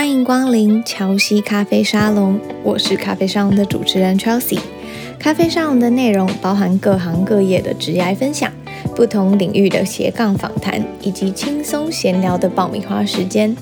[0.00, 4.58] 欢迎光临乔西咖啡沙龙，我是咖啡沙龙的主持人 Chelsea。
[5.18, 8.50] 咖啡沙龙的内容包含各行各业的职业分享、
[8.96, 13.54] 不同领域的斜杠访谈，以及轻松闲聊的爆米花时间。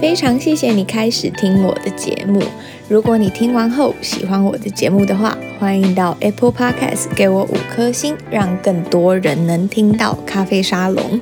[0.00, 2.42] 非常谢谢你开始听我的节目。
[2.88, 11.20] 如果你听完后喜欢我的节目的话，欢迎到 Apple Podcast 给我五颗星，让更多人能听到咖啡沙龙。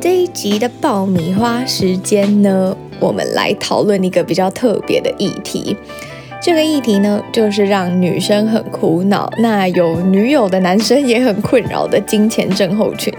[0.00, 5.76] 这一集的爆米花时间呢，我们来讨论一个比较特别的议题。
[6.42, 13.12] 这个议题呢，就是让女生很苦恼，那有女友的男生也很困扰的金钱症候群。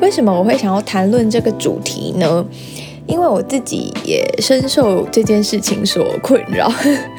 [0.00, 2.44] 为什么我会想要谈论这个主题呢？
[3.06, 6.70] 因为我自己也深受这件事情所困扰。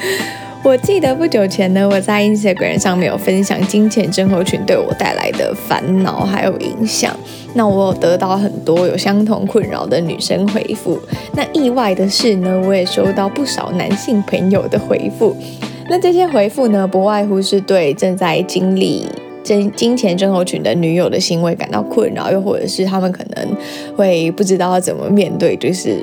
[0.64, 7.16] 我记得不久前呢，我在 Instagram 上面有分享金钱症候群对我带来的烦恼还有影响。
[7.58, 11.00] 那我有得到很多有相同困扰的女生回复。
[11.34, 15.36] 那意外的是呢，我也收到不少男性朋友的回复。
[15.90, 19.06] 那这些回复呢，不外乎是对正在经历
[19.42, 23.56] 金金钱症候群的女友的行为感到困扰，又或者是他们可能
[23.96, 25.98] 会不知道要怎么面对，就是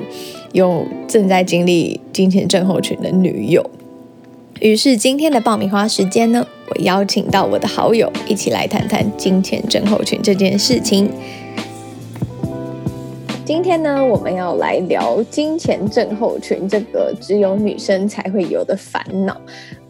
[0.51, 3.63] 有正在经历金钱症候群的女友。
[4.59, 11.09] 于是今天的爆米花时间呢，我邀请到我的好友一起来谈谈金钱症候群这件事情。
[13.45, 19.39] 今天呢，我们要来聊金钱症候群这个只有女生才会有的烦恼。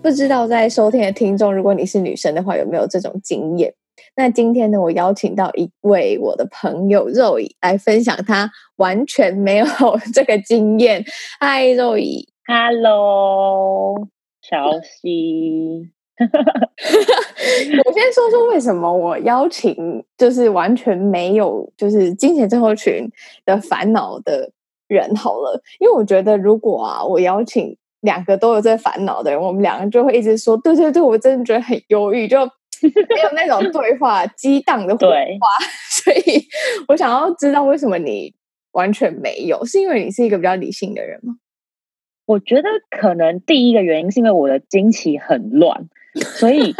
[0.01, 3.73] 不知道在收听的听众，如果你是女生的话，有没有这种经验？
[4.17, 9.65] 那今天呢，我邀请到一位我的朋友肉姨来分享，她完全没有
[10.13, 11.05] 这个经验。
[11.39, 14.09] 嗨，肉姨，Hello。
[14.41, 15.89] 乔西，
[17.85, 23.09] 我先说说为什么我邀请就是完全没有就是金钱症候群
[23.45, 24.49] 的烦恼的
[24.87, 32.39] 人好了，因为我觉得如果啊我邀请两个都有这烦恼的人，我们两个就会一直说对对对，我真的觉得很忧郁，就
[32.81, 35.15] 没有那种对话 激荡的火花，
[35.89, 36.45] 所以
[36.87, 38.33] 我想要知道为什么你
[38.71, 41.35] 完全没有，是因为你是一个比较理性的人吗？
[42.27, 45.87] 我觉得可能第一个原因是因为我的经期很乱，
[46.21, 46.73] 所以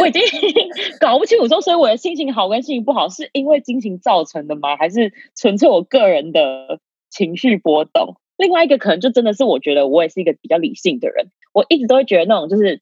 [0.00, 0.22] 我已经
[1.00, 4.76] 搞不清楚说，所以我的心情好跟心情不好是因为心情造成的吗？
[4.76, 6.78] 还是纯粹我个人的
[7.10, 8.16] 情绪波动？
[8.36, 12.80] 另外一个可能就真的是我觉得我也是一个比较理性的人，我一直都会觉得那种就是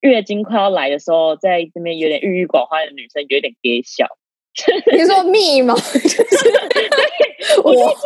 [0.00, 4.06] 月经快要来的时候，在这边有点郁郁寡欢的女生有点憋笑。
[4.92, 5.74] 你说密吗？
[7.62, 7.96] 我。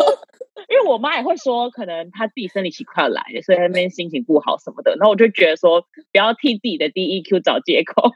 [0.71, 4.93] 因为我妈也会说，可能她自己生理期快要来了，所以她那边心情不好什么的。
[4.93, 5.81] 然后我就觉得说，
[6.13, 8.11] 不要替自己的 DEQ 找借口。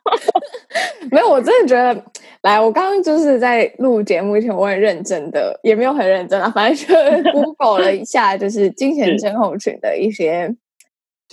[1.10, 2.04] 没有，我真的觉得，
[2.42, 6.86] 来，我刚刚就是在录节目前，我很认真的，也没有很认真啊，反正
[7.24, 10.54] 就 Google 了一下，就是金钱症候群的一些。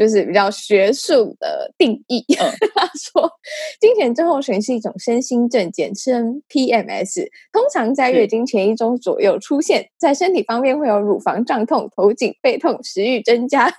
[0.02, 2.26] 就是比较学术的定义。
[2.40, 3.32] 嗯、 他说，
[3.80, 9.92] 金钱症候群是一种身心症，简称 PMS，通常在月经前一周左右出现。
[10.00, 13.70] 在身体方面会有乳房胀痛、头颈背痛、食欲增加、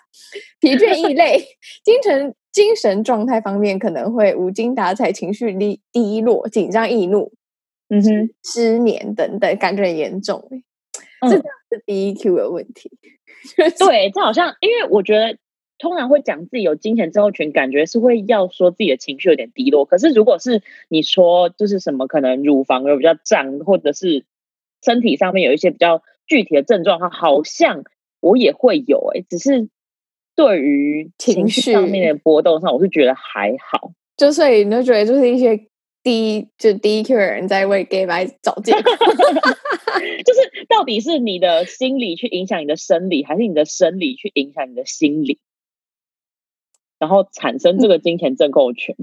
[0.60, 1.44] 疲倦易累。
[1.82, 7.32] 精神精神状态方面可能会无精打采、情绪低低落、紧张易怒、
[7.88, 10.48] 嗯哼、失眠等等，感觉很严重。
[11.22, 11.42] 这是
[11.84, 12.92] DEQ 的问题。
[13.56, 15.36] 嗯、 对，这好像因为我觉得。
[15.82, 19.84] 通常会讲自己有金钱症候群，感觉是会要说自己的情绪有点低落。
[19.84, 24.24] 可是如果是你说，就是什么可能乳房有比较胀，或者是
[24.80, 27.82] 身体上面有一些比较具体的症状，的话，好像
[28.20, 29.68] 我也会有诶、欸，只是
[30.36, 33.90] 对于情绪上面的波动上，我是觉得还好。
[34.16, 35.66] 就所以你就觉得就是一些
[36.04, 38.80] 低就低 Q 的人在为 gay 来找借口，
[40.24, 45.40] 就是到底是你的心理去影响你的生理，还是你的生理去影响你的心理？
[47.02, 48.94] 然后产生这个金钱症候群，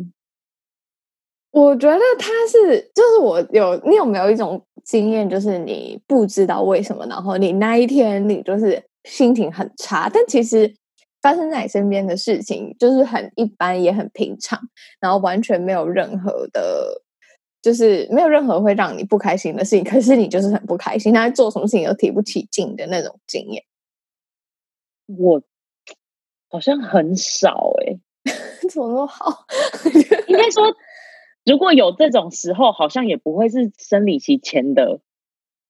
[1.52, 10.74] 我觉得他是，就是我有，你有没有一种经验，就是你不知道为什么，然后你那一天你就是心情很差，但其实
[11.22, 14.58] 发生在你身边的事情就是很一般，也很平常，
[15.02, 17.02] 然后完全没有任何的，
[17.62, 23.62] 就是没有任何会让你不开心的事情，可是你就是很不开心，他做什么事情都提不起劲的那种经验，
[25.18, 25.42] 我。
[26.50, 28.00] 好像很少哎、欸，
[28.70, 29.46] 怎么那么好？
[30.28, 30.76] 应该说，
[31.46, 35.00] 如果有这种时候，好像也不会是生理期前的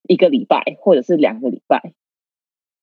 [0.08, 1.94] 一个礼拜，或者是两个礼拜，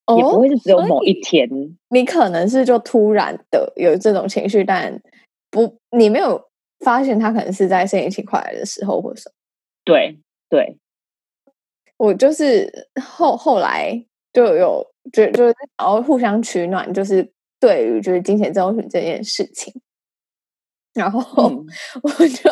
[0.06, 1.48] 哦、也不会是只有某一天。
[1.88, 5.02] 你可能是就突然的有这种情绪，但
[5.50, 6.48] 不，你没有
[6.80, 9.34] 发现他可能是在生理期快来的时候，或者什么。
[9.84, 10.78] 对对，
[11.96, 14.04] 我就是后后来。
[14.32, 17.32] 就有就就是然后互相取暖，就是
[17.66, 19.72] 对于就是经前症候群这件事情。
[20.94, 21.20] 然后
[22.02, 22.50] 我就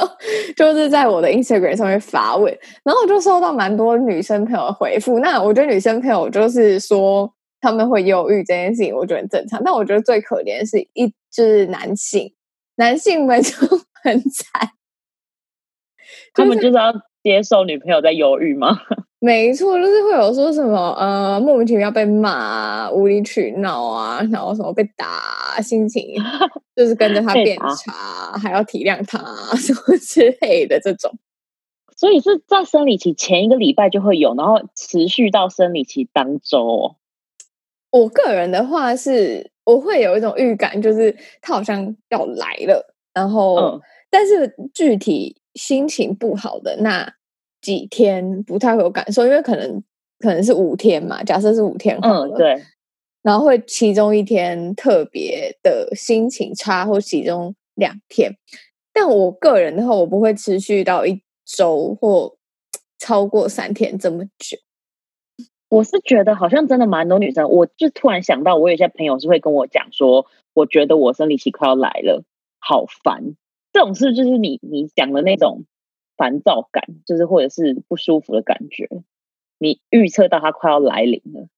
[0.57, 2.53] 就是在我的 Instagram 上面发问，
[2.83, 5.21] 然后我就收到蛮多女生朋友的回复。
[5.21, 9.63] 那我觉得女生朋友就是说他们会忧郁这件事情，我觉得很正常。
[9.65, 12.35] 但我觉得最可怜的是一就是男性，
[12.75, 13.53] 男性们就
[14.03, 14.71] 很惨，
[16.35, 16.93] 他们就是要
[17.25, 18.79] 接受女朋友在忧郁吗？
[19.19, 26.15] 没错，就是会有说什么呃莫名其妙被骂、无理取闹啊，然后什么被打，心情
[26.77, 29.19] 就是跟着他 变差，打还要体谅他
[29.57, 31.11] 什么之类的这种。
[31.97, 36.97] 所以是在生理期前一个礼拜就会有，然后持续到生理期当周哦。
[37.91, 43.81] 我个人的话是，我会有一种预感，就是他好像要来了，然后、嗯、
[44.11, 47.15] 但是具体心情不好的那。
[47.65, 49.83] 几天不太会有感受，因为可能
[50.19, 52.63] 可能是五天嘛，假设是五天嗯，对，
[53.23, 58.37] 然后会其中一天特别的心情差，或其中两天。
[58.93, 62.37] 但我个人的话，我不会持续到一周或
[63.01, 64.59] 超过三天这么久。
[65.71, 72.23] 我是觉得好像真的蛮多女生，我就突然想到，我有些朋友是会跟我讲说，我觉得我生理期快要来了，
[72.59, 73.37] 好烦。
[73.75, 75.67] 这种事就是你你讲的那种。
[76.17, 78.89] 烦躁感，就是或者是不舒服的感觉，
[79.59, 81.49] 你预测到它快要来临了，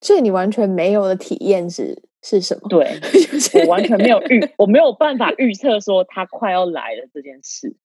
[0.00, 2.62] 所以你完全没有的体验是是什么？
[2.70, 2.98] 对，
[3.60, 7.76] 我完全没有预，我没有办法预测说它快要来了这件事。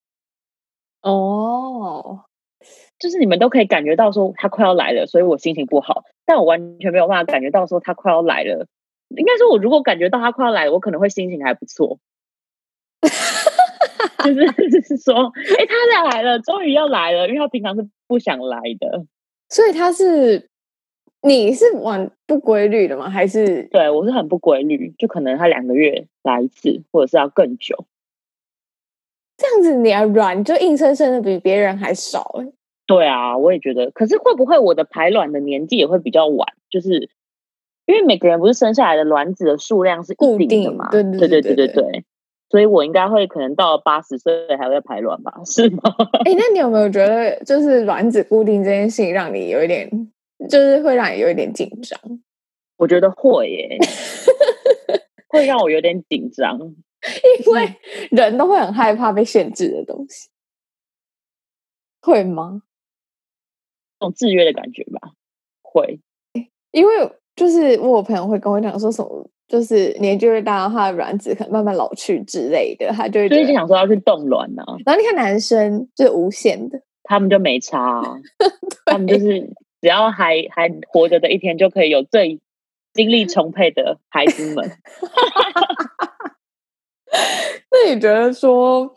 [1.01, 2.23] 哦，
[2.97, 8.67] 就是你们都可以感觉到说它快要来了，所以我心情不好，但我完全没有办法感觉到说它快要来了。
[9.09, 11.99] 应该说，我如果感觉到它快要来了，我可能会心情还不错。
[14.23, 19.05] 就是就是说，哎、欸，他来了，终于要来了，因为他平常是不想来的，
[19.49, 20.49] 所以他是
[21.21, 23.09] 你是玩不规律的吗？
[23.09, 27.85] 还是对我是很不规律，就可能他两个月来一次，或者是要更久。
[29.37, 32.41] 这样子你还软，就硬生生的比别人还少。
[32.87, 33.91] 对啊，我也觉得。
[33.91, 36.47] 可是会不会我的排卵的年纪也会比较晚？
[36.69, 37.09] 就是
[37.85, 40.89] 因为每个人不是生下来的卵子的数量是固定的嘛？
[40.89, 42.05] 对对对对对对。
[42.49, 45.33] 所以我应该会可能到八十岁还会排卵吧？
[45.45, 45.81] 是吗？
[46.25, 49.89] 哎、欸，那你有没有觉得，就是卵子固定这件事情，让你有一点，
[50.49, 51.99] 就是会让你有一点紧张？
[52.77, 53.77] 我觉得会耶，
[55.27, 57.75] 会让我有点紧张，因为
[58.11, 60.29] 人都会很害怕被限制的东西，
[62.01, 62.61] 会吗？
[63.99, 65.13] 这种制约的感觉吧，
[65.61, 65.99] 会。
[66.71, 69.29] 因为就是我有朋友会跟我讲说什么。
[69.47, 74.63] 就是年纪越大，他的卵子可能慢慢老去之类的，他就会所以就想说要去冻卵呢。
[74.85, 78.15] 然后你看男生就是无限的，他们就没差，啊，
[78.85, 79.41] 他们就是
[79.81, 82.39] 只要还还活着的一天，就可以有最
[82.93, 84.71] 精力充沛的孩子们。
[87.71, 88.95] 那你觉得说，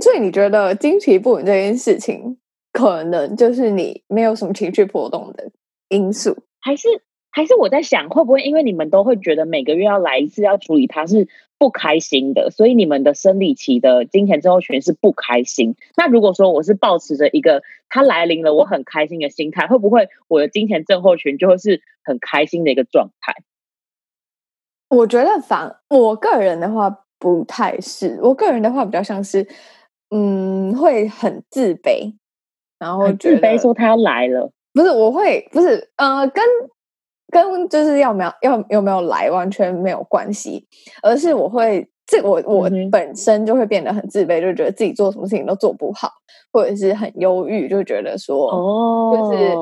[0.00, 2.38] 所以你觉得经期不稳这件事情，
[2.72, 5.50] 可能就是你没有什么情绪波动的
[5.88, 6.88] 因素，还是？
[7.38, 15.76] 还是我在想，会不会因为你们都会觉得每个月要来一次要处理它是不开心的，所以你们的生理期的金钱症候群是不开心？
[15.96, 23.32] 那如果说我是抱持着一个它来临了我很开心的心态，会不会我的金钱症候群就会是很开心的一个状态？
[24.88, 29.46] 我觉得反我个人的话不太是，我个人的话比较像是，
[30.10, 32.14] 嗯，会很自卑，
[32.80, 36.44] 然后自卑说他要来了，不是我会不是呃跟。
[37.30, 40.66] 跟就是要没有要有没有来完全没有关系，
[41.02, 46.10] 而是我会这我我本身就会变得很自卑，就觉得自己做什么事情都做不好，
[46.52, 49.54] 或者是很忧郁，就觉得说哦，就是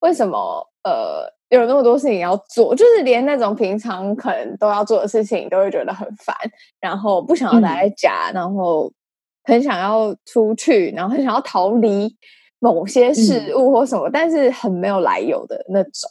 [0.00, 0.38] 为什么
[0.84, 6.36] 呃有那么多事情要做，就是连那种平常可能都要做的事情都会觉得很烦，
[6.80, 8.92] 然后不想要待在家，嗯、然后
[9.44, 12.14] 很想要出去，然后很想要逃离
[12.58, 16.10] 某些事物或什么，嗯、但是很没有来由的那种。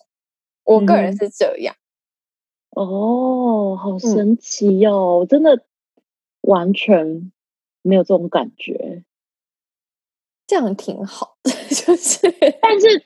[0.65, 1.75] 我个人是这样，
[2.75, 5.19] 嗯、哦，好神奇哦！
[5.24, 5.63] 嗯、真的
[6.41, 7.31] 完全
[7.81, 9.03] 没有这种感觉，
[10.48, 11.51] 这样挺好的。
[11.69, 12.19] 就是，
[12.62, 13.05] 但是，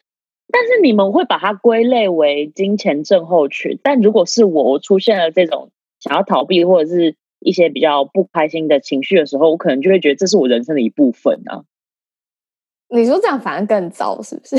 [0.51, 3.79] 但是你们会把它归类为金钱症候群。
[3.83, 11.63] 但如果是我，我出现了这种想要逃避或者是一些比较不开心的情绪的时候，我可能就会觉得这是我人生的一部分啊。
[12.89, 14.55] 你说这样反而更糟，是不是？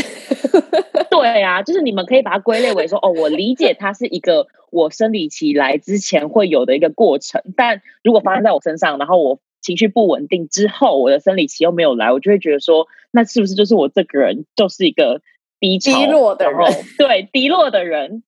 [1.11, 15.21] 对啊，就是你们可以把它归类为说，哦，我理解它是一个我生理期来之前会有的一个过程，但如果发生在我身上，然后我情绪不稳定之后，我的生理期又没有来，我就会觉得说，那是不是就是我这个人就是一个
[15.59, 18.23] 低低落的人，对低落的人，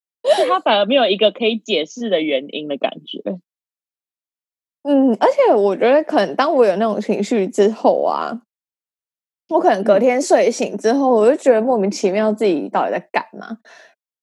[0.49, 3.23] 他反而没有一个可以解释的原因的感觉。
[4.83, 8.43] 嗯，而且我觉得，可能当我有那种情绪之后啊，
[9.53, 13.59] 我可能隔天睡醒之后，我就觉得莫名其妙自己到底在干嘛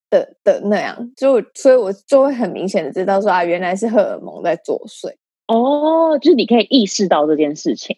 [0.09, 5.13] 的的那样，就所以，我就会很明显的知道说啊，原来是荷尔蒙在作祟。
[5.47, 7.95] 哦，就是你可以意识到这件事情。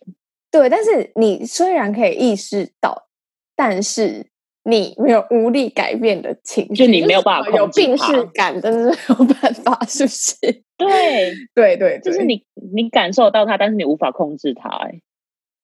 [0.52, 3.08] 对，但是你虽然可以意识到，
[3.56, 4.26] 但是
[4.64, 10.36] 你没有无力改变的情绪，就你没有办法有病识感，但是没有办法，是不是？
[10.78, 14.70] 对，对对，就是你你感受到它，但是你无法控制它。
[14.70, 15.02] 哎，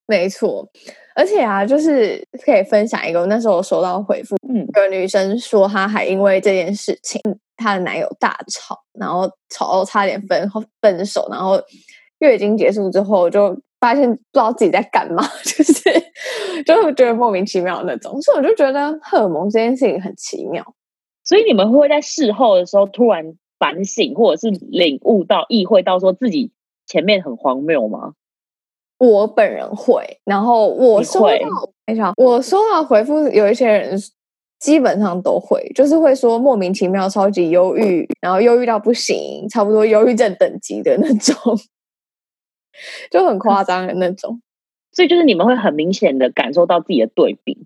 [0.07, 0.67] 没错。
[1.15, 7.21] 而且啊，就是可以分享一个，我那时候我收到回复，嗯，有个女生说，她还因为这件事情，
[7.55, 10.49] 她的男友大吵，然后吵到差点分
[10.81, 11.61] 分手，然后
[12.19, 13.55] 月经结束之后就。
[13.79, 15.73] 发现不知道自己在干嘛， 就是
[16.65, 20.65] 就会觉得莫名其妙那种，所以我就觉得荷尔蒙这件事情很奇妙。
[21.23, 23.23] 所以你们会在事后的时候突然
[23.59, 26.51] 反省，或者是领悟到、意会到说自己
[26.87, 28.13] 前面很荒谬吗？
[28.97, 31.29] 我本人会，然后我收到，
[31.85, 33.97] 等一下，我收到回复，有一些人
[34.59, 41.35] 基本上都会，就是会说莫名其妙、超级忧郁，然后忧郁到不行，差不多忧郁症等级的那种。
[43.09, 44.39] 就很夸张的那种，
[44.91, 47.65] 所以就是你们会很明显的感受到自己的对比。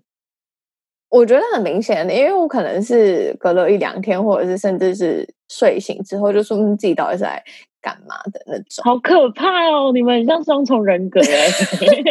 [1.10, 7.44] 我觉得很明显的，因为我可能是隔了一两天，或者是甚至是睡醒之后，就说明自己到底是在
[7.82, 8.82] 干嘛的那种。
[8.84, 9.92] 好可怕哦！
[9.92, 11.48] 你们很像双重人格哎，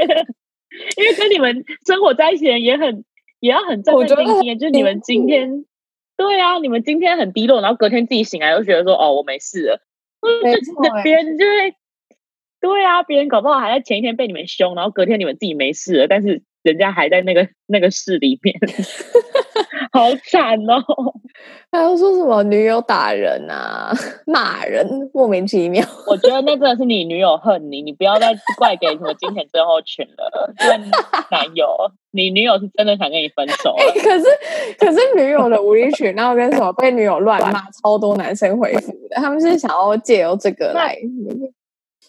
[0.97, 3.03] 因为跟你们生活在一起的人也很
[3.39, 4.59] 也要很战战兢兢。
[4.59, 5.65] 就是你们今天，
[6.17, 9.81] 对啊，你们今天很低落，然后隔天自己醒来又觉得说哦，我没事了，
[10.43, 11.73] 没错，别人就会。
[12.59, 18.55] 对啊，别人搞不好还在前一天被你们凶，然后隔天你们自己没事了，但是人家还在那个那个事里面，
[19.91, 20.81] 好惨哦！
[21.71, 23.91] 还要说什么女友打人啊、
[24.25, 25.85] 骂人，莫名其妙。
[26.07, 30.53] 我觉得那真的是你女友恨你，你不要再怪给什么金钱症候群了。
[30.57, 30.77] 对，
[31.29, 31.67] 男友，
[32.11, 33.75] 你女友是真的想跟你分手。
[33.75, 34.25] 欸，可是
[34.79, 40.97] 可是女友的无理取闹跟什么被女友乱骂，超多男生回复的，他们是想要借由这个来。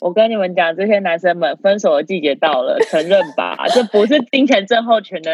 [0.01, 5.31] 我跟你们讲，这些男生们，分手的季节到了，承认吧，这不是金钱症候群的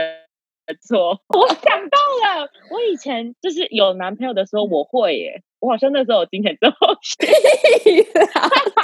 [0.75, 1.21] 错。
[1.29, 1.99] 我想到
[2.41, 7.29] 了，我以前就是有男朋友的时候，我会耶，我好像那时候有金钱症候群，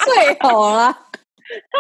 [0.05, 0.97] 最好了。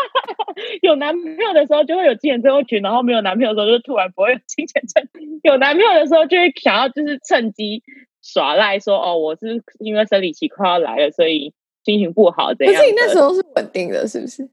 [0.82, 5.08] 有男朋友的时候就会有金钱症候群，然后没有男朋友的时候就突然不会有金钱症。
[5.42, 7.82] 有男朋友的时候就会想要就是趁机
[8.23, 11.52] 耍赖，说哦，我是因为生理期快要来了，所以。
[11.84, 12.73] 心情不好，这样。
[12.73, 14.49] 可是你那时候是稳定的，是不是？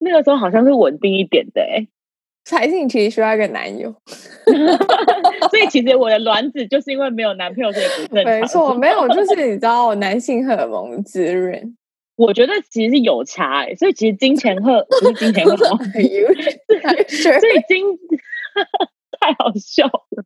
[0.00, 1.88] 那个时候好像是稳定一点的，哎，
[2.56, 3.94] 还是你其实需要一个男友。
[5.50, 8.32] 所以其实我的卵子就是因为没有男朋友，所以不正常。
[8.32, 11.76] 没错， 没有，就是你知道，男性荷尔蒙滋润，
[12.16, 15.78] 我觉得其实是有差，哎，所以其实金钱荷不是金钱荷尔蒙，
[17.08, 17.84] 所以金
[19.20, 20.24] 太好笑了，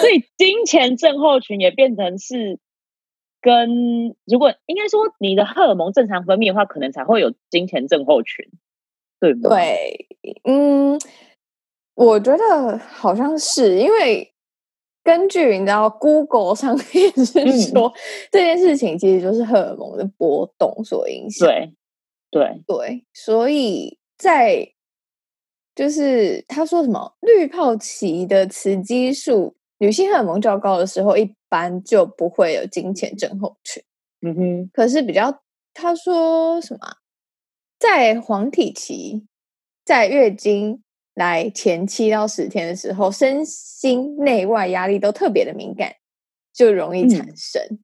[0.00, 2.58] 所以金钱症候群也变成是。
[3.46, 8.48] 跟如果应该说你的荷尔蒙正常分泌的话，可能才会有金钱症候群，
[9.32, 9.50] 对吗？
[9.50, 10.08] 对，
[10.44, 10.98] 嗯，
[11.94, 14.32] 我觉得好像是因为
[15.02, 17.92] 根据你知道，Google 上面是说、嗯、
[18.30, 21.48] 这件事情其实就是荷尔蒙的波动所影响。
[21.48, 21.72] 对，
[22.30, 24.72] 对，对，所以在
[25.74, 29.56] 就是他说什么滤泡期的雌激素。
[29.78, 33.82] 女性荷尔蒙较高的时候，一般就不会有金钱症候群。
[34.22, 35.42] 嗯哼，可是比较
[35.74, 36.86] 他说什么，
[37.86, 39.26] 在黄体期，
[39.84, 45.96] 在月经来前七到十天的时候，身心内外压力都特别的敏感，
[46.50, 47.78] 就容易产生。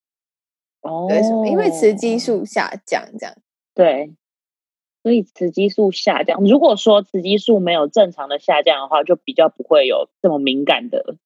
[0.80, 1.46] 哦，为什么？
[1.46, 3.36] 因为雌激素下降，这样。
[3.74, 4.14] 对，
[5.02, 6.42] 所以雌激素下降。
[6.44, 11.18] 如果说雌激素没有正常的下降的话，就比较不会有这么敏感的。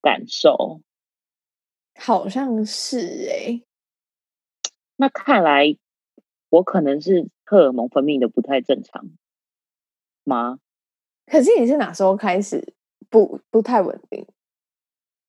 [0.00, 0.80] 感受
[1.94, 3.62] 好像是哎、欸，
[4.96, 5.76] 那看来
[6.50, 9.08] 我可能是荷尔蒙分泌的不太正常
[10.24, 10.58] 吗？
[11.26, 12.74] 可是你是哪时候开始
[13.08, 14.26] 不不太稳定？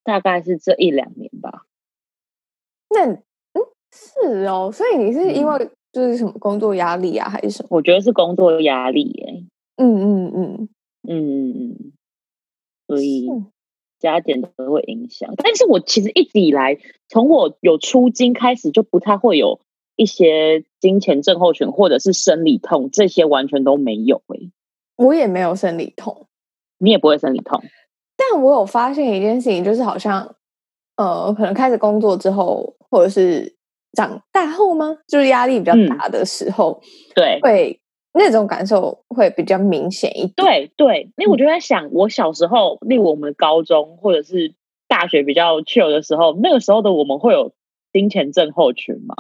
[0.04, 1.66] 大概是这一两年吧。
[2.90, 3.22] 那嗯
[3.92, 7.70] 是哦，所以你是因为就是什么工作压力啊，还是什么？
[7.72, 9.46] 我觉得是工作压力耶、欸。
[9.78, 10.70] 嗯嗯嗯
[11.04, 11.94] 嗯嗯嗯，
[12.88, 13.30] 所以。
[14.00, 19.60] 加减都会影响，但是我其实一直以来，从我有出经开始，就不太会有
[19.96, 24.52] 一些金钱症候群或者是生理痛，这些完全都没有诶、欸。
[24.96, 26.28] 我也没有生理痛，
[26.78, 27.62] 你也不会生理痛，
[28.16, 30.36] 但我有发现一件事情，就是好像
[30.96, 33.56] 呃，可能开始工作之后，或者是
[33.94, 34.98] 长大后吗？
[35.08, 37.80] 就是压力比较大的时候，嗯、对，会
[38.14, 40.34] 那种感受会比较明显一点。
[40.36, 44.54] 对对，因为我就在想，我小时候，例如我们高中或者是
[44.88, 47.52] 大学比较 chill 的时候，那个时候的我们会有。
[47.94, 49.16] 金钱症候群吗？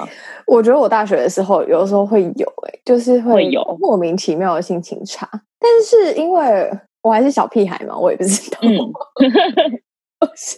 [0.47, 5.29] 我觉得我大学的时候有时候会有、欸，哎，就是会有莫名其妙的心情差。
[5.59, 8.77] 但是因为我还是小屁孩嘛，我也不知道，嗯、
[10.35, 10.57] 是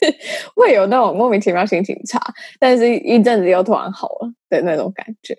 [0.55, 2.19] 会有那种莫名其妙心情差，
[2.59, 5.35] 但是一阵子又突然好了的那种感觉。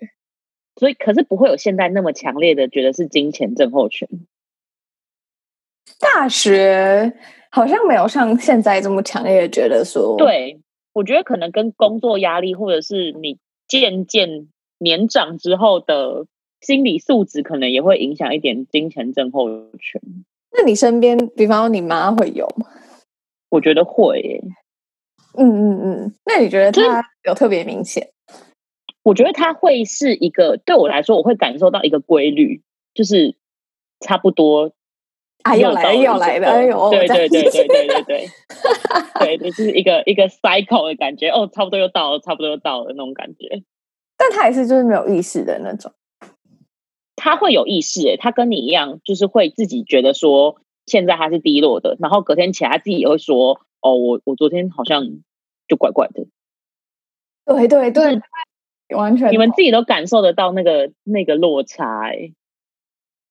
[0.77, 4.07] 所以，可是不会有现在那么强烈的觉得是金钱症候群。
[5.99, 7.13] 大学
[7.49, 10.59] 好像没有像现在这么强烈的觉得说对。
[10.95, 13.37] 我觉得可能跟工作压力，或者是你
[13.67, 14.47] 渐渐
[14.77, 16.25] 年长之后的
[16.61, 20.01] 心理素质，可能也会影响一点金钱症候群。
[20.53, 22.67] 那你身边，比方说你妈会有吗？
[23.49, 24.41] 我觉得会耶。
[25.37, 26.13] 嗯嗯嗯。
[26.25, 28.11] 那你觉得他有特别明显？
[29.03, 33.35] 我觉得它会是一个，对我来说，我会感受到一个规律，就是
[33.99, 34.71] 差不多。
[35.45, 36.47] 啊，又来了，又来了！
[36.47, 38.27] 哎呦，对对对对对对对，
[39.37, 41.29] 对，就是一个一个 cycle 的感觉。
[41.29, 43.61] 哦，差不多又到了，差不多又到了那种感觉。
[44.17, 45.91] 但他也是就是没有意识的那种。
[47.15, 50.55] 他会有意识，诶，他跟你一样，就是会自己觉得说
[50.87, 55.05] 现在他是低落的，然后隔天起来他自己也会说：“哦，我我昨天好像
[55.67, 56.25] 就怪怪的。”
[57.45, 58.19] 对对对，
[58.97, 62.33] 完全，你们自己都感受得到那个那个落差，诶。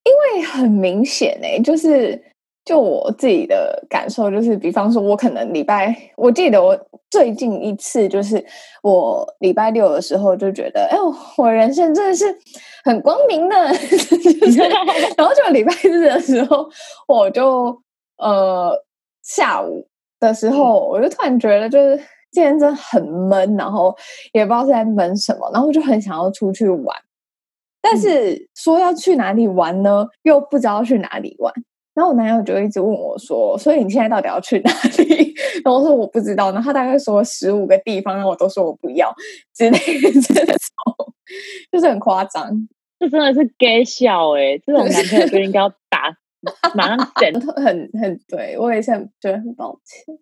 [0.04, 2.22] 因为很明显哎，就是
[2.64, 6.78] 就我自己的感受，就是比方说，我可能礼拜，我记得我
[7.10, 8.42] 最近一次就是
[8.82, 12.24] 我礼拜六的时候就觉得，哎呦，我人生真的是
[12.84, 14.60] 很光明的，就是、
[15.16, 16.68] 然后就礼拜日的时候，
[17.08, 17.78] 我就
[18.18, 18.72] 呃
[19.22, 19.86] 下午
[20.20, 21.96] 的时候，我就突然觉得就是
[22.30, 23.94] 今天真的很闷，然后
[24.32, 26.96] 也不知道是在闷什么，然后我就很想要出去玩。
[27.86, 30.06] 但是说要去哪里玩呢？
[30.22, 31.52] 又不知道去哪里玩。
[31.92, 39.14] 然后我男友就一直问我说：“所以你现在到底要去哪里？” 然后我说：“我不知道。”然后他大概说十五个地方，然后我都说我不要
[39.54, 40.56] 之类的这种，
[41.70, 42.50] 就是很夸张。
[42.98, 44.58] 这真的是 gay 笑哎！
[44.66, 46.16] 这种男朋友就应该要打，
[46.74, 47.32] 马上 剪。
[47.40, 50.18] 很很对，我也是很觉得很抱歉。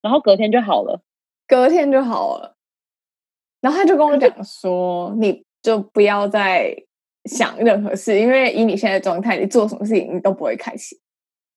[0.00, 1.02] 然后隔天就好了，
[1.48, 2.56] 隔天就好了。
[3.60, 6.76] 然后他就跟我讲说：“你。”就不要再
[7.24, 10.98] 想任何事，因为以你现在的状态，你做什么事情你都不会开心。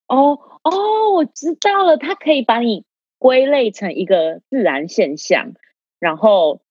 [0.07, 2.85] 哦哦，我知道了，它可以把你
[3.19, 5.51] 归类成一个自然现象，
[5.99, 6.61] 然后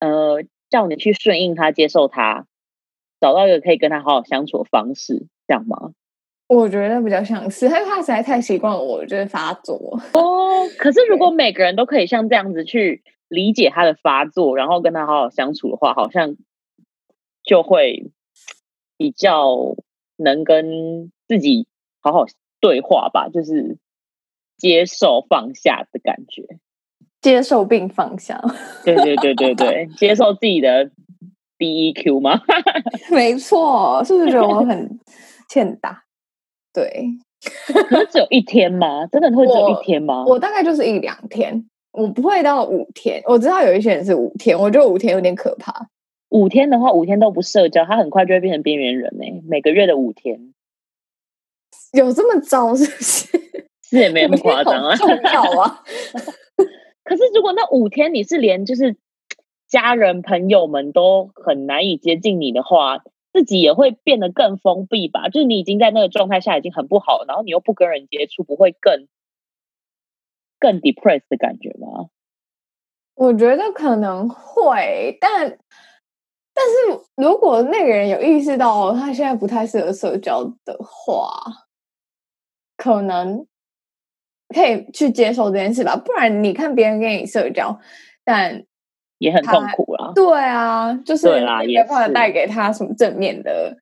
[0.00, 2.46] 呃，叫你去顺应它、接受它，
[3.20, 5.92] 找到一个可以跟他好好相处的方式，这样吗？
[6.48, 10.00] 我觉得比较像是，因为他实在太习惯了，我觉得发作。
[10.14, 16.34] 哦，可是如果每个人都可以像这样子去理解他的发作，然后跟他好好相处的话，好像。
[17.44, 18.10] 就会
[18.96, 19.76] 比较
[20.16, 21.66] 能跟自己
[22.00, 22.24] 好好
[22.60, 23.78] 对话吧，就是
[24.56, 26.58] 接受放下的感觉，
[27.20, 28.40] 接受并放下。
[28.84, 30.90] 对对对对对，接受自己的
[31.58, 32.40] BEQ 吗？
[33.10, 35.00] 没错，是不是觉得我很
[35.48, 36.04] 欠打？
[36.72, 37.06] 对，
[38.10, 39.06] 只有一天吗？
[39.08, 40.24] 真的会只有一天吗？
[40.24, 43.22] 我，我大概就是一两天，我不会到五天。
[43.26, 45.88] 我知道有一些人是五天，我觉得五天有点可怕。
[46.32, 49.42] 五天的话，五天都不社交，他很快就会变成边缘人呢、欸。
[49.46, 50.54] 每个月的五天，
[51.92, 53.28] 有这么糟是不是？
[53.82, 54.96] 是也没那么夸张啊。
[54.96, 55.84] 重要啊！
[57.04, 58.96] 可是如果那五天你是连就是
[59.68, 65.28] 家人朋友们都很难以接近你的话，自己也会变得更封闭吧？
[65.28, 69.06] 就是你已经在那个状态下已经很不好，然后你又不跟人接触，不会更
[70.58, 72.08] 更 depressed 的感觉吗？
[73.16, 75.58] 我觉得可能会，但。
[76.54, 81.42] 但是如果那个人有意识到他现在不太适合社交的话，
[82.76, 83.46] 可能
[84.48, 85.96] 可以去接受这件事吧。
[85.96, 87.78] 不然你看别人跟你社交，
[88.24, 88.64] 但
[89.18, 90.12] 也很痛苦了。
[90.14, 91.28] 对啊，就是
[91.66, 93.76] 没办法带给他什么正面的，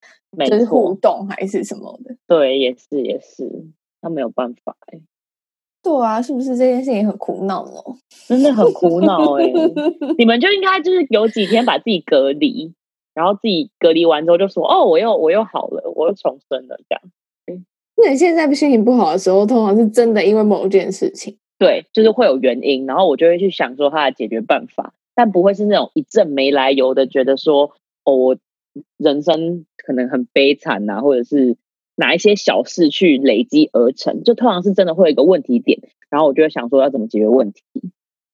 [0.47, 2.15] 就是互动还是什么的。
[2.27, 3.51] 对，也是也是，
[4.01, 5.01] 他没有办法哎。
[5.83, 7.73] 对啊，是不是这件事情很苦恼呢？
[8.29, 9.53] 真的很苦恼哎、欸！
[10.19, 12.73] 你们就应该就是有几天把自己隔离，
[13.15, 17.03] 然后自己隔离完之后就说：“哦，我又我又好了，我又重生了。”这样。
[17.97, 21.37] 那你现在心情不好的时候，通常是真的因为某件事情？
[21.59, 27.73] 对，就是会有原因，然后我就会去想说他的解决办法，但不会是那种一阵没来由的觉得说
[28.05, 28.37] ：“哦，我
[28.97, 31.57] 人生可能很悲惨啊，或者是
[32.01, 37.63] 哪一些小事去累积而成，就通常是真的会有一个问题点，然后我就会想说要怎么解决问题。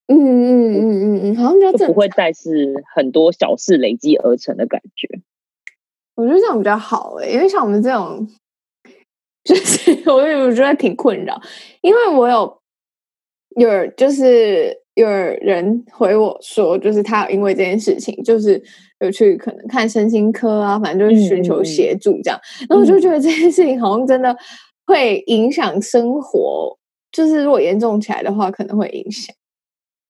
[0.07, 5.20] 嗯嗯嗯嗯嗯，好像就不会再是很多小事累积而成的感觉。
[6.14, 8.29] 我觉得这样比较好诶、欸，因为像我们这种，
[9.42, 11.42] 就是 我也我觉得挺困扰，
[11.83, 12.62] 因为我有
[13.57, 18.61] 有就是有人回我说，就是他因为这件事情，就是
[19.00, 24.35] 有去可能看身心科啊，反正就是寻求协助这样，嗯、然后我就觉得这件事情好像真的
[24.87, 26.78] 会影响生活，
[27.12, 29.37] 就是如果严重起来的话，可能会影响。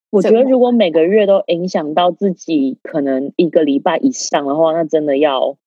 [0.09, 5.57] 我觉得如果每个月都影响到自己，可能一个礼拜以上的话，那真的要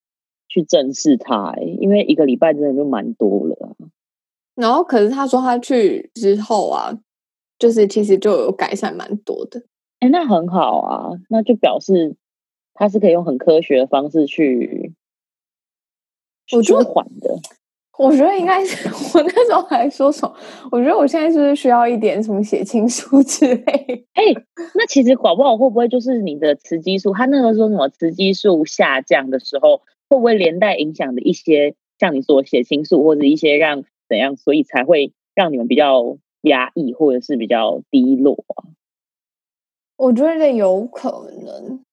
[0.49, 3.77] 去正视它，欸，因为一个礼拜真的就蛮多了。
[4.55, 6.99] 然后，可是他说他去之后啊，
[7.61, 9.63] 就是其实就有改善蛮多的。
[10.01, 12.17] 哎，那很好啊，那就表示
[12.75, 14.93] 他是可以用很科学的方式去，
[16.57, 17.39] 我觉得缓的。
[17.99, 20.35] 我觉得应该是 我那时候还说什么？
[20.73, 24.07] 我觉得我现在是不是需要一点什么血清素之类？
[24.15, 24.23] 哎，
[24.75, 27.13] 那其实搞不好会不会就是你的雌激素？
[27.13, 38.69] 他那个说什么雌激素下降的时候，会不会连带影响的一些像你说血清素或者一些让怎样，所以才会让你们比较压抑或者是比较低落啊？
[39.97, 41.85] 我觉得有可能。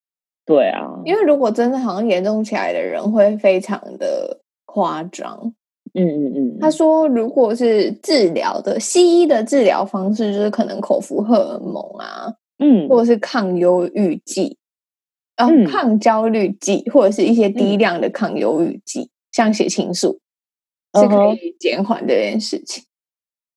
[0.46, 5.54] 对啊，因为如果真的好像严重起来的人，会非常的夸张。
[5.94, 14.58] 嗯嗯嗯，他说，如果是治疗的西医的治疗方式，就是可能口服荷尔蒙啊，嗯，或者是抗忧郁剂，
[15.36, 20.20] 然后、嗯、抗焦虑剂，或者是一些低量的抗忧郁剂，嗯、像血清素，
[20.98, 22.86] 是可以减缓这件事情。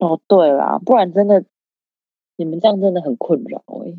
[0.01, 1.45] 哦，对啦，不然真的，
[2.37, 3.95] 你们这样真的很困扰哎。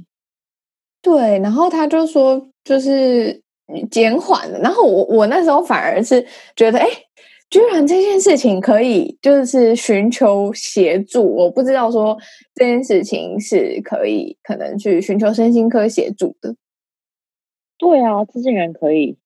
[1.01, 3.41] 对，然后他就说，就是
[3.89, 6.87] 减缓了，然后我我那时候反而是觉得，哎。
[7.49, 12.17] 居然这件事情可以就是寻求协助，我不知道说
[12.55, 16.55] 这件事情是可以可能去寻求身心科协助的。
[17.77, 19.17] 对啊，这竟然可以，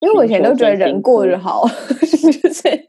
[0.00, 1.68] 因为我以前都觉得人过就好，
[2.02, 2.88] 就是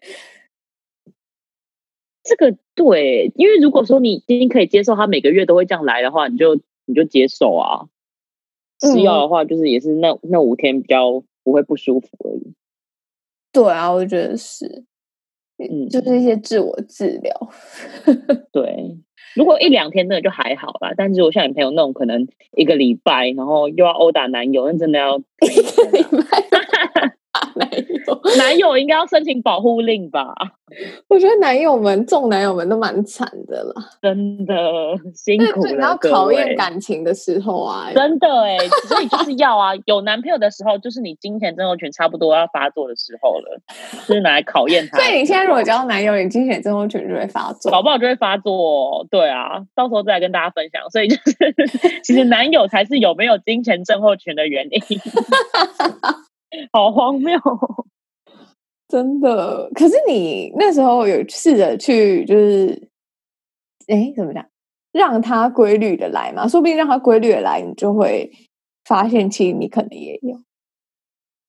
[2.29, 7.87] 这个对，因为如果说你今天可以接受他每个月都会这样来的话，你就你就接受啊。
[8.79, 12.53] 吃药的话，就是也是那那五天比较不会不舒服而已。
[13.51, 14.85] 对啊，我觉得是，
[15.57, 17.49] 嗯，就是一些自我治疗。
[18.53, 18.95] 对，
[19.35, 27.17] 如果一两天那就还好啦，但是我像你朋友那种，可能一个礼拜，然后又要殴打男友，那真的要 一个礼拜。
[27.55, 30.33] 男友， 男友应该要申请保护令吧？
[31.07, 34.55] 我觉得男友们，众男友们都蛮惨的了，真的
[35.13, 35.73] 辛苦了。
[35.73, 43.59] 然后考验感情的时候啊，真的哎，所以就是要啊， 有男朋友的时候，就是你金钱症候群差不多要发作的时候了，
[44.07, 44.97] 就是拿来考验他。
[45.03, 49.07] 所以你现在如果交到男友，你金钱症候群就会发作，搞不好就会发作哦。
[49.09, 50.89] 对啊，到时候再来跟大家分享。
[50.89, 54.79] 所以就是，其实男友才是有没有金钱症候群的原因。
[56.71, 57.39] 好荒谬，
[58.89, 59.69] 真的。
[59.73, 62.89] 可是你那时候有试着去，就是，
[63.87, 64.45] 哎，怎么讲？
[64.91, 66.47] 让它规律的来嘛？
[66.47, 68.31] 说不定让它规律的来，你就会
[68.83, 70.41] 发现，其实你可能也有。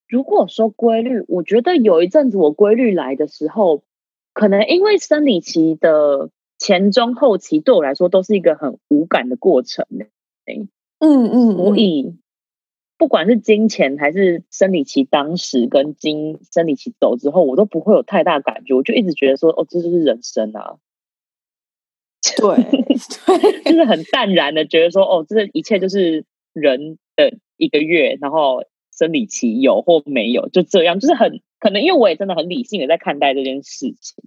[0.07, 3.81] 如果说规律，我觉得有一阵子我规律来的时候，
[4.33, 9.85] 可能因为生理期的前中后期对我来说都是一个很无感的过程，
[10.45, 10.55] 哎，
[10.99, 12.15] 嗯嗯，所以。
[13.01, 20.75] 不管是金钱还是生理期当时跟经生理期走之后，我都不会有太大感觉，我就一直觉得说，哦，这就是人生啊。
[22.37, 34.23] 对， 对 就是很淡然的觉得说，哦，这一切就是人的一个月，然后生理期有或没有，就这样，就是很可能，因为我也真的很理性的在看待这件事情。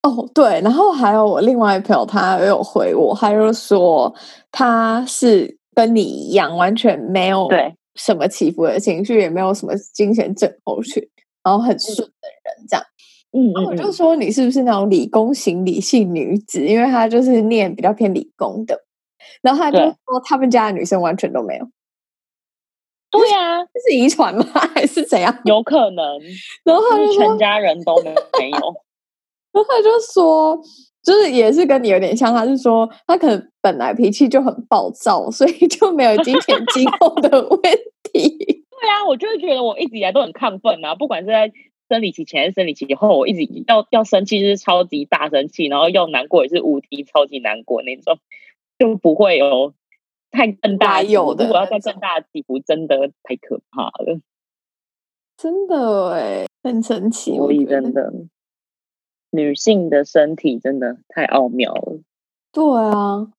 [0.00, 4.14] 哦，对，然后还有我另外一朋友，他也有回我，他就说
[4.50, 5.59] 他是。
[5.74, 7.48] 跟你一样，完全没有
[7.94, 11.02] 什么起伏的情绪，也没有什么精神症候群，
[11.42, 12.84] 然后很顺的人，这样。
[13.32, 16.64] 嗯，然后我就说你是不是那种理工型理性女子？
[16.66, 18.84] 因为她就是念比较偏理工的，
[19.42, 21.68] 然后她就说他们家的女生完全都没有。
[23.12, 24.44] 对呀、啊，这是遗传吗？
[24.74, 25.36] 还是怎样？
[25.44, 26.18] 有可能。
[26.64, 28.58] 然后他就全家人都没没有。
[29.52, 30.60] 然后他就说。
[31.02, 37.58] 就是也是跟你有点像，他是说他可能本来脾气就很暴躁，所以就没有金钱今后的 问
[38.12, 38.28] 题。
[38.28, 41.50] 对啊，我就会觉得我一直以来都很亢奋啊，不管是在
[41.88, 48.18] 生理期前还是生理期以后，我一直要要生气就是超级大生气，然后要难过也是无敌超级难过那种，
[48.78, 49.72] 就不会有
[50.30, 51.46] 太更大有的。
[51.46, 54.20] 如果要再更大的起伏，真的太可怕了。
[55.38, 58.12] 真的哎，很神奇，所以真的。
[59.30, 62.00] 女性的身体真的太奥妙了。
[62.52, 63.30] 对啊，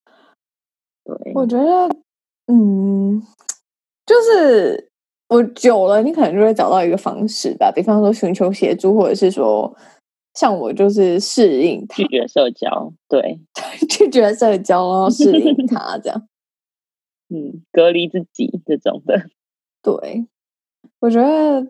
[1.04, 1.95] 对，我觉得，
[2.47, 3.21] 嗯，
[4.06, 4.89] 就是
[5.27, 9.75] 我久了，你可能就会找到一个方式吧，比方说寻求协助，或者是说，
[10.34, 13.39] 像我就是适应他，拒绝社交， 对，
[13.89, 16.27] 拒绝社交，然后适应 他这样，
[17.30, 19.25] 嗯，隔离自己这种的。
[19.84, 20.25] 对，
[20.99, 21.67] 我觉得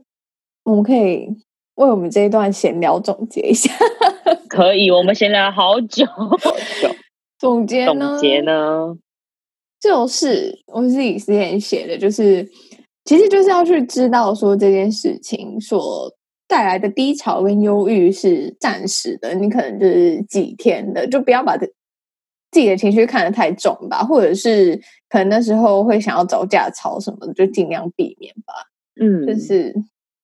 [0.63, 1.27] 我们可以
[1.75, 3.71] 为我们这一段闲聊总结一下。
[4.49, 6.38] 可以，我们闲聊好久好
[6.81, 6.95] 久。
[7.39, 8.10] 总结呢？
[8.10, 8.97] 总结呢？
[9.79, 12.47] 就是我自己之前写的，就是
[13.03, 16.12] 其实就是要去知道说这件事情所
[16.47, 21.73] 带来的低潮跟忧郁是暂时的，你可能就是几天的，就不要把自
[22.51, 24.79] 己的情绪看得太重吧，或者是
[25.10, 28.53] 可能那时候会想要找架吵什么的，就尽量避免吧。
[29.01, 29.73] 嗯，就是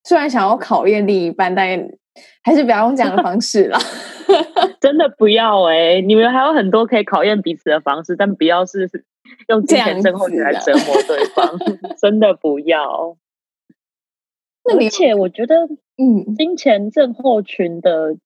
[0.04, 1.80] 虽然想要考验另一半，但
[2.44, 3.78] 还是不要用这样的方式了。
[4.82, 6.02] 真的不要哎、欸！
[6.02, 8.90] 你们还有很多可以考验彼此的方式，但不要是
[9.48, 11.58] 用金钱症候群来折磨对方。
[12.02, 13.18] 真的不要。
[14.66, 18.18] 那而且我觉得，嗯，金钱症候群的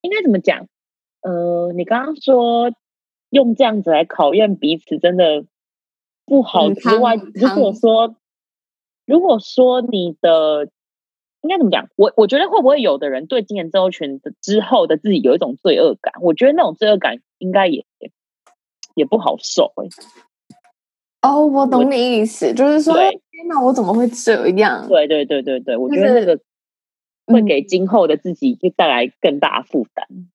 [0.00, 0.66] 应该怎么讲？
[1.22, 2.72] 呃，你刚刚说
[3.30, 5.44] 用这样子来考验彼此，真的
[6.26, 8.16] 不好之外，如果说
[9.06, 10.68] 如果说你的。
[11.42, 11.88] 应该怎么讲？
[11.96, 16.12] 我我觉得会不会有的人对金钱症候群的之后的自己有一种罪恶感？
[16.20, 17.84] 我觉得那种罪恶感应该也
[18.94, 21.28] 也不好受哎、欸。
[21.28, 24.86] 哦，我懂你意思，就是说，天哪，我怎么会这样？
[24.88, 26.40] 对对对对对，我觉得那个
[27.26, 30.30] 会给今后的自己就带来更大负担、嗯。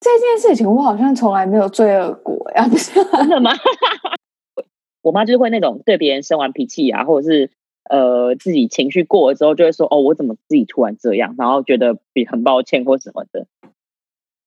[0.00, 3.50] 这件事情我好像从来没有罪恶过呀，不是真的吗？
[5.02, 7.50] 我妈就是会那种对别人生完脾气啊，或者是。
[7.88, 13.46] 呃，自己情绪过了之后，就会说：“哦，我怎么自己突然这样？”然后觉得比很抱歉或什么的。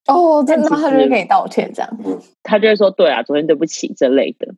[0.07, 1.97] 哦，真的，他就会跟你道歉这样。
[2.43, 4.55] 他就会说：“对啊，昨天对不起这类的。”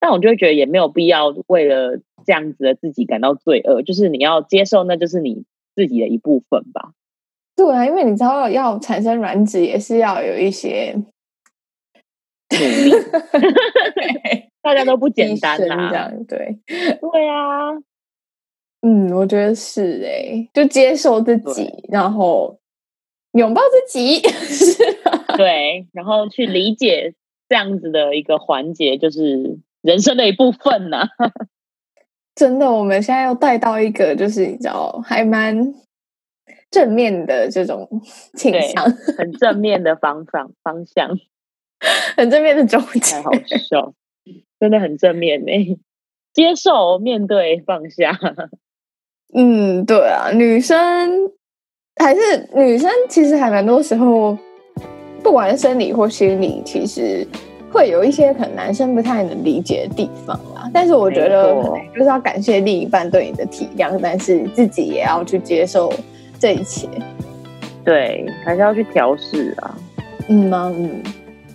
[0.00, 6.92] 但我就会觉得也没有必要为了这样子的自己感到罪恶，就是你要接受，那就是你自己的一部分吧。
[7.56, 10.94] 对啊，因为你知道要产生卵子也是要有一些
[12.52, 12.92] 努力
[14.60, 15.88] 大家都不简单啊。
[15.90, 17.72] 这样对，对啊。
[18.86, 22.58] 嗯，我觉得是哎、欸，就接受自己，然后
[23.32, 24.20] 拥抱自己，
[25.38, 27.14] 对，然后去理解
[27.48, 31.08] 这样子的一个环节，就是人生的一部分呢、啊。
[32.36, 35.72] 真的，我们现在要带到一个，就是你知道，还蛮
[36.70, 37.88] 正面的这种
[38.36, 38.84] 倾向，
[39.16, 41.08] 很正面的方向方向，
[42.18, 43.32] 很正面的总结，太好
[43.70, 43.94] 笑，
[44.60, 45.78] 真的很正面呢、欸，
[46.34, 48.18] 接受、面对、放下。
[49.34, 50.78] 嗯，对啊，女生
[51.96, 52.20] 还是
[52.54, 54.38] 女生，其实还蛮多时候，
[55.22, 57.26] 不管是生理或心理，其实
[57.72, 60.70] 会有一些可能男生不太能理解的地方啦。
[60.72, 61.52] 但是我觉得，
[61.92, 65.92] 就是要感谢另一半对你的体谅，但是自己也要去接受
[66.38, 66.88] 这一切。
[67.84, 69.76] 对，还是要去调试啊。
[70.28, 70.72] 嗯吗？
[70.76, 71.02] 嗯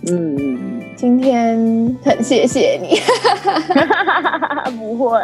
[0.06, 1.58] 嗯，今天
[2.02, 3.00] 很谢谢你。
[4.78, 5.18] 不会。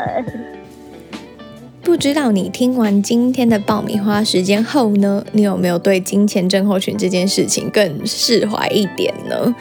[1.87, 9.55] 不知道你听完今天的爆米花时间后呢，你有没有对金钱症候群这件事情更释怀一点呢？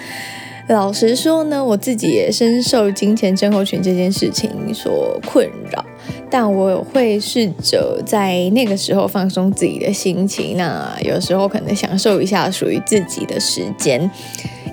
[0.67, 5.85] 老实说呢，我自己也深受金钱症候群这件事情所困扰，
[6.27, 14.09] 但我会试着在那个时候放松自己的心情，那有时候可能享受一下属于自己的时间。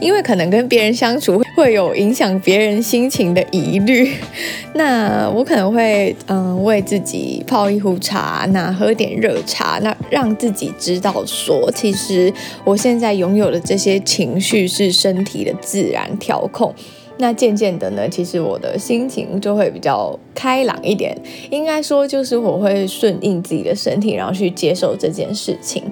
[0.03, 4.11] 因为可能跟别人相处会有影响别人心情的疑虑，
[4.75, 12.33] 那我可能会嗯为自己泡一壶茶，那喝点热茶，那让自己知道说，其实
[12.65, 16.75] 我现在拥有的这些情绪是身体的自然调控。
[17.19, 21.17] 那渐渐的呢，其实我的心情就会比较开朗一点，
[21.51, 25.85] 应该说就是我会顺应自己的身体，然后去接受这件事情。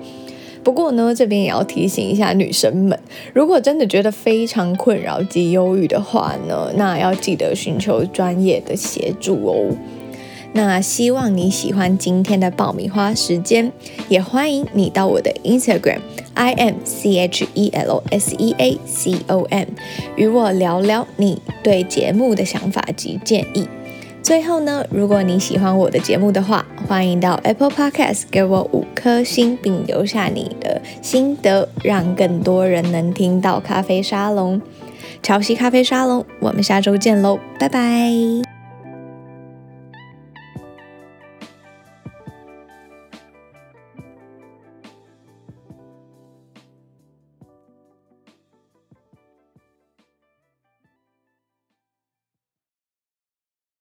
[0.63, 2.99] 不过呢，这边也要提醒一下女生们，
[3.33, 9.77] 如果真的觉得非常困扰及忧郁的话呢，那要记得寻求专业的协助哦。
[10.53, 13.73] 那希望你喜欢今天的爆米花时间，
[14.09, 16.01] 也欢迎你到我的 Instagram
[16.35, 19.69] I M C H E L S E A C O M
[20.17, 23.69] 与我聊聊你对节目的想法及建议。
[24.31, 34.63] 最后呢，如果你喜欢我的节目的话，欢迎到 Apple Podcast 给我五颗星，并留下你的心得，让更多人能听到咖啡沙龙。
[35.21, 38.50] 潮汐咖啡沙龙，我们下周见喽，拜拜。